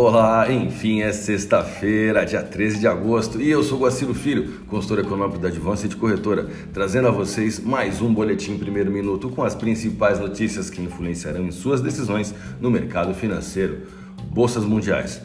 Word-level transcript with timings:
Olá, 0.00 0.46
enfim, 0.48 1.02
é 1.02 1.12
sexta-feira, 1.12 2.24
dia 2.24 2.40
13 2.40 2.78
de 2.78 2.86
agosto, 2.86 3.42
e 3.42 3.50
eu 3.50 3.64
sou 3.64 3.80
Guaciro 3.80 4.14
Filho, 4.14 4.60
consultor 4.68 5.00
econômico 5.00 5.40
da 5.40 5.48
Advance 5.48 5.88
de 5.88 5.96
Corretora, 5.96 6.48
trazendo 6.72 7.08
a 7.08 7.10
vocês 7.10 7.58
mais 7.58 8.00
um 8.00 8.14
boletim 8.14 8.56
primeiro 8.56 8.92
minuto 8.92 9.28
com 9.28 9.42
as 9.42 9.56
principais 9.56 10.20
notícias 10.20 10.70
que 10.70 10.80
influenciarão 10.80 11.44
em 11.44 11.50
suas 11.50 11.80
decisões 11.80 12.32
no 12.60 12.70
mercado 12.70 13.12
financeiro. 13.12 13.88
Bolsas 14.30 14.62
mundiais. 14.64 15.20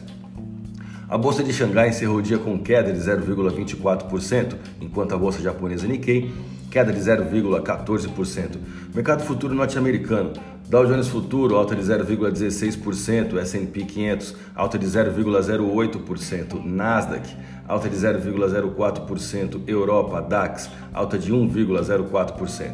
A 1.08 1.16
bolsa 1.16 1.44
de 1.44 1.52
Xangai 1.52 1.90
encerrou 1.90 2.16
o 2.16 2.22
dia 2.22 2.38
com 2.38 2.58
queda 2.58 2.92
de 2.92 2.98
0,24%, 2.98 4.56
enquanto 4.80 5.14
a 5.14 5.16
bolsa 5.16 5.40
japonesa 5.40 5.86
Nikkei 5.86 6.32
queda 6.74 6.92
de 6.92 6.98
0,14%. 6.98 8.58
Mercado 8.92 9.22
futuro 9.22 9.54
norte-americano. 9.54 10.32
Dow 10.68 10.84
Jones 10.84 11.06
Futuro, 11.06 11.54
alta 11.54 11.76
de 11.76 11.82
0,16%, 11.82 13.38
S&P 13.38 13.84
500, 13.84 14.34
alta 14.56 14.76
de 14.76 14.84
0,08%, 14.84 16.64
Nasdaq, 16.64 17.36
alta 17.68 17.88
de 17.88 17.94
0,04%, 17.94 19.60
Europa, 19.68 20.20
DAX, 20.20 20.68
alta 20.92 21.16
de 21.16 21.32
1,04%. 21.32 22.72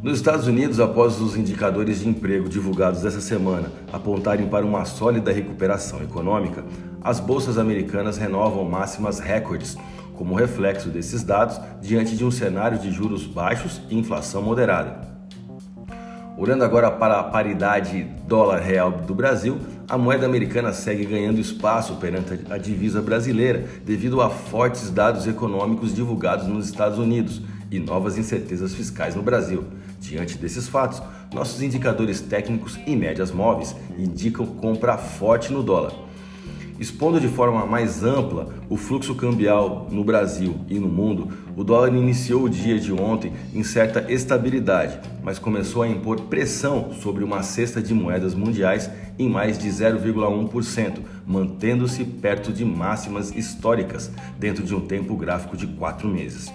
Nos 0.00 0.18
Estados 0.18 0.46
Unidos, 0.46 0.78
após 0.78 1.20
os 1.20 1.36
indicadores 1.36 1.98
de 1.98 2.08
emprego 2.08 2.48
divulgados 2.48 3.04
essa 3.04 3.20
semana 3.20 3.72
apontarem 3.92 4.46
para 4.46 4.64
uma 4.64 4.84
sólida 4.84 5.32
recuperação 5.32 6.00
econômica, 6.00 6.64
as 7.02 7.18
bolsas 7.18 7.58
americanas 7.58 8.16
renovam 8.16 8.64
máximas 8.64 9.18
recordes, 9.18 9.76
como 10.18 10.34
reflexo 10.34 10.88
desses 10.88 11.22
dados 11.22 11.60
diante 11.80 12.16
de 12.16 12.24
um 12.24 12.30
cenário 12.30 12.76
de 12.76 12.90
juros 12.90 13.24
baixos 13.24 13.80
e 13.88 13.96
inflação 13.96 14.42
moderada. 14.42 15.06
Olhando 16.36 16.64
agora 16.64 16.90
para 16.90 17.20
a 17.20 17.24
paridade 17.24 18.04
dólar-real 18.26 18.90
do 18.90 19.14
Brasil, 19.14 19.58
a 19.88 19.96
moeda 19.96 20.26
americana 20.26 20.72
segue 20.72 21.04
ganhando 21.04 21.40
espaço 21.40 21.96
perante 21.96 22.40
a 22.50 22.58
divisa 22.58 23.00
brasileira 23.00 23.64
devido 23.84 24.20
a 24.20 24.28
fortes 24.28 24.90
dados 24.90 25.26
econômicos 25.26 25.94
divulgados 25.94 26.46
nos 26.46 26.66
Estados 26.66 26.98
Unidos 26.98 27.40
e 27.70 27.78
novas 27.78 28.18
incertezas 28.18 28.74
fiscais 28.74 29.14
no 29.14 29.22
Brasil. 29.22 29.64
Diante 30.00 30.36
desses 30.36 30.68
fatos, 30.68 31.02
nossos 31.32 31.62
indicadores 31.62 32.20
técnicos 32.20 32.78
e 32.86 32.96
médias 32.96 33.30
móveis 33.30 33.74
indicam 33.96 34.46
compra 34.46 34.96
forte 34.96 35.52
no 35.52 35.62
dólar. 35.62 36.07
Expondo 36.78 37.20
de 37.20 37.26
forma 37.26 37.66
mais 37.66 38.04
ampla 38.04 38.54
o 38.68 38.76
fluxo 38.76 39.14
cambial 39.14 39.88
no 39.90 40.04
Brasil 40.04 40.60
e 40.68 40.78
no 40.78 40.88
mundo, 40.88 41.28
o 41.56 41.64
dólar 41.64 41.92
iniciou 41.92 42.44
o 42.44 42.48
dia 42.48 42.78
de 42.78 42.92
ontem 42.92 43.32
em 43.52 43.64
certa 43.64 44.12
estabilidade, 44.12 45.00
mas 45.22 45.40
começou 45.40 45.82
a 45.82 45.88
impor 45.88 46.20
pressão 46.22 46.92
sobre 46.92 47.24
uma 47.24 47.42
cesta 47.42 47.82
de 47.82 47.92
moedas 47.92 48.32
mundiais 48.32 48.88
em 49.18 49.28
mais 49.28 49.58
de 49.58 49.68
0,1%, 49.68 51.00
mantendo-se 51.26 52.04
perto 52.04 52.52
de 52.52 52.64
máximas 52.64 53.34
históricas 53.34 54.12
dentro 54.38 54.62
de 54.62 54.72
um 54.72 54.80
tempo 54.80 55.16
gráfico 55.16 55.56
de 55.56 55.66
quatro 55.66 56.08
meses. 56.08 56.48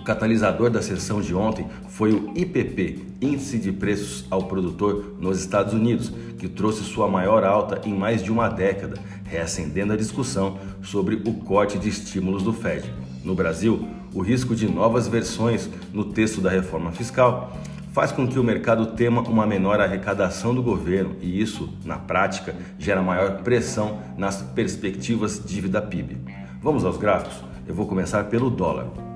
O 0.00 0.02
catalisador 0.02 0.70
da 0.70 0.80
sessão 0.80 1.20
de 1.20 1.34
ontem 1.34 1.66
foi 1.90 2.10
o 2.10 2.32
IPP, 2.34 3.02
Índice 3.20 3.58
de 3.58 3.70
Preços 3.70 4.24
ao 4.30 4.44
Produtor 4.44 5.16
nos 5.20 5.38
Estados 5.38 5.74
Unidos, 5.74 6.10
que 6.38 6.48
trouxe 6.48 6.82
sua 6.84 7.06
maior 7.06 7.44
alta 7.44 7.86
em 7.86 7.92
mais 7.92 8.22
de 8.22 8.32
uma 8.32 8.48
década, 8.48 8.98
reacendendo 9.24 9.92
a 9.92 9.98
discussão 9.98 10.58
sobre 10.80 11.16
o 11.16 11.34
corte 11.34 11.78
de 11.78 11.90
estímulos 11.90 12.42
do 12.42 12.50
Fed. 12.50 12.90
No 13.22 13.34
Brasil, 13.34 13.86
o 14.14 14.22
risco 14.22 14.56
de 14.56 14.66
novas 14.66 15.06
versões 15.06 15.68
no 15.92 16.06
texto 16.06 16.40
da 16.40 16.48
reforma 16.48 16.92
fiscal 16.92 17.52
faz 17.92 18.10
com 18.10 18.26
que 18.26 18.38
o 18.38 18.44
mercado 18.44 18.96
tema 18.96 19.20
uma 19.20 19.46
menor 19.46 19.82
arrecadação 19.82 20.54
do 20.54 20.62
governo 20.62 21.16
e 21.20 21.42
isso, 21.42 21.68
na 21.84 21.98
prática, 21.98 22.56
gera 22.78 23.02
maior 23.02 23.42
pressão 23.42 23.98
nas 24.16 24.40
perspectivas 24.40 25.44
dívida 25.44 25.82
PIB. 25.82 26.16
Vamos 26.62 26.86
aos 26.86 26.96
gráficos? 26.96 27.44
Eu 27.68 27.74
vou 27.74 27.86
começar 27.86 28.24
pelo 28.24 28.48
dólar. 28.48 29.09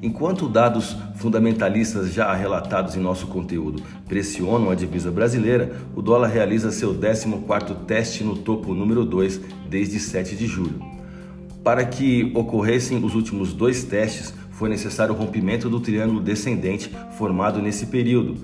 Enquanto 0.00 0.48
dados 0.48 0.96
fundamentalistas 1.16 2.12
já 2.12 2.32
relatados 2.32 2.94
em 2.94 3.00
nosso 3.00 3.26
conteúdo 3.26 3.82
pressionam 4.06 4.70
a 4.70 4.74
divisa 4.76 5.10
brasileira, 5.10 5.72
o 5.96 6.00
dólar 6.00 6.28
realiza 6.28 6.70
seu 6.70 6.94
14º 6.94 7.84
teste 7.84 8.22
no 8.22 8.36
topo 8.36 8.74
número 8.74 9.04
2 9.04 9.40
desde 9.68 9.98
7 9.98 10.36
de 10.36 10.46
julho. 10.46 10.80
Para 11.64 11.84
que 11.84 12.30
ocorressem 12.34 13.04
os 13.04 13.16
últimos 13.16 13.52
dois 13.52 13.82
testes, 13.82 14.32
foi 14.52 14.68
necessário 14.68 15.14
o 15.14 15.18
rompimento 15.18 15.68
do 15.68 15.80
triângulo 15.80 16.20
descendente 16.20 16.90
formado 17.16 17.60
nesse 17.60 17.86
período, 17.86 18.36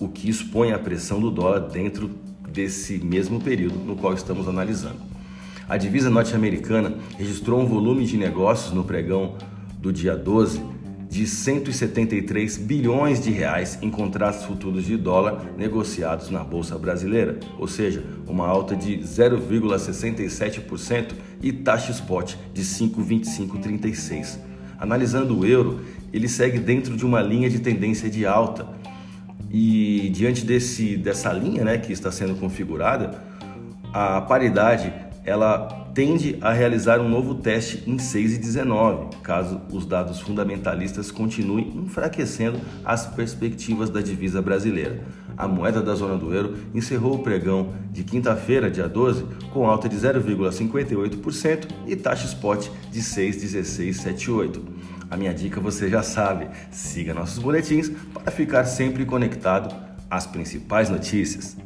o 0.00 0.08
que 0.08 0.30
expõe 0.30 0.70
a 0.70 0.78
pressão 0.78 1.20
do 1.20 1.30
dólar 1.30 1.60
dentro 1.60 2.08
desse 2.48 2.98
mesmo 2.98 3.40
período 3.40 3.78
no 3.80 3.96
qual 3.96 4.14
estamos 4.14 4.46
analisando. 4.46 4.98
A 5.68 5.76
divisa 5.76 6.08
norte-americana 6.08 6.94
registrou 7.18 7.60
um 7.60 7.66
volume 7.66 8.06
de 8.06 8.16
negócios 8.16 8.72
no 8.72 8.84
pregão 8.84 9.34
do 9.86 9.92
dia 9.92 10.16
12 10.16 10.60
de 11.08 11.28
173 11.28 12.58
bilhões 12.58 13.22
de 13.22 13.30
reais 13.30 13.78
em 13.80 13.88
contratos 13.88 14.44
futuros 14.44 14.84
de 14.84 14.96
dólar 14.96 15.52
negociados 15.56 16.28
na 16.28 16.42
bolsa 16.42 16.76
brasileira, 16.76 17.38
ou 17.56 17.68
seja, 17.68 18.02
uma 18.26 18.48
alta 18.48 18.74
de 18.74 18.98
0,67% 18.98 21.12
e 21.40 21.52
taxa 21.52 21.92
spot 21.92 22.34
de 22.52 22.64
5,2536. 22.64 24.40
Analisando 24.76 25.38
o 25.38 25.46
euro, 25.46 25.82
ele 26.12 26.28
segue 26.28 26.58
dentro 26.58 26.96
de 26.96 27.06
uma 27.06 27.22
linha 27.22 27.48
de 27.48 27.60
tendência 27.60 28.10
de 28.10 28.26
alta. 28.26 28.66
E 29.48 30.10
diante 30.12 30.44
desse, 30.44 30.96
dessa 30.96 31.32
linha 31.32 31.62
né, 31.62 31.78
que 31.78 31.92
está 31.92 32.10
sendo 32.10 32.34
configurada, 32.34 33.22
a 33.92 34.20
paridade 34.20 34.92
ela 35.26 35.90
tende 35.92 36.38
a 36.40 36.52
realizar 36.52 37.00
um 37.00 37.08
novo 37.08 37.34
teste 37.34 37.82
em 37.84 37.98
6 37.98 38.34
e 38.34 38.38
19, 38.38 39.16
caso 39.22 39.60
os 39.72 39.84
dados 39.84 40.20
fundamentalistas 40.20 41.10
continuem 41.10 41.72
enfraquecendo 41.74 42.60
as 42.84 43.06
perspectivas 43.06 43.90
da 43.90 44.00
divisa 44.00 44.40
brasileira. 44.40 45.00
A 45.36 45.48
moeda 45.48 45.82
da 45.82 45.94
zona 45.94 46.16
do 46.16 46.32
euro 46.32 46.56
encerrou 46.72 47.16
o 47.16 47.18
pregão 47.18 47.74
de 47.90 48.04
quinta-feira, 48.04 48.70
dia 48.70 48.88
12, 48.88 49.24
com 49.52 49.68
alta 49.68 49.88
de 49.88 49.96
0,58% 49.96 51.66
e 51.86 51.96
taxa 51.96 52.26
spot 52.26 52.68
de 52.90 53.00
6,1678. 53.00 54.60
A 55.10 55.16
minha 55.16 55.34
dica 55.34 55.60
você 55.60 55.88
já 55.88 56.02
sabe, 56.02 56.48
siga 56.70 57.12
nossos 57.12 57.38
boletins 57.38 57.90
para 58.14 58.30
ficar 58.30 58.64
sempre 58.64 59.04
conectado 59.04 59.74
às 60.08 60.26
principais 60.26 60.88
notícias. 60.88 61.56